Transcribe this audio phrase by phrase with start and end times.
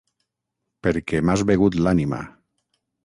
[0.87, 2.23] Perquè m'has begut l'ànima...